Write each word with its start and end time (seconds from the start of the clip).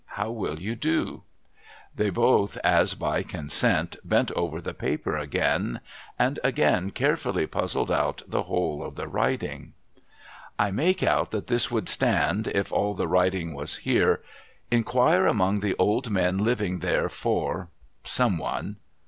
How 0.17 0.31
will 0.31 0.59
you 0.59 0.73
do?' 0.73 1.21
'i'liey 1.95 2.11
both, 2.11 2.57
as 2.63 2.95
by 2.95 3.21
consent, 3.21 3.97
bent 4.03 4.31
over 4.31 4.59
the 4.59 4.73
paper 4.73 5.11
ogain, 5.11 5.79
and 6.17 6.39
again 6.43 6.89
carefully 6.89 7.45
puzzled 7.45 7.91
out 7.91 8.23
the 8.27 8.41
whole 8.41 8.83
of 8.83 8.95
the 8.95 9.07
writing. 9.07 9.73
HARD 10.59 10.73
NAVIGATION 10.73 10.95
237 11.01 11.11
* 11.11 11.11
I 11.11 11.11
make 11.11 11.19
out 11.19 11.29
that 11.29 11.53
this 11.53 11.69
would 11.69 11.87
stand, 11.87 12.47
if 12.47 12.71
all 12.71 12.95
the 12.95 13.07
writing 13.07 13.53
was 13.53 13.77
here," 13.85 14.23
Inquire 14.71 15.27
among 15.27 15.59
the 15.59 15.75
old 15.77 16.09
men 16.09 16.39
living 16.39 16.79
there, 16.79 17.07
for 17.07 17.67
"—some 18.03 18.39
one. 18.39 18.77